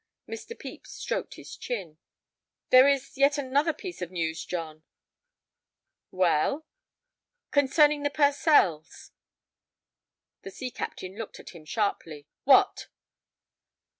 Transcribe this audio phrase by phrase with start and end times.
[0.27, 0.59] Mr.
[0.59, 1.99] Pepys stroked his chin.
[2.71, 4.81] "There is yet another piece of news, John."
[6.09, 6.65] "Well?"
[7.51, 9.11] "Concerning the Purcells."
[10.41, 12.25] The sea captain looked at him sharply.
[12.45, 12.87] "What?"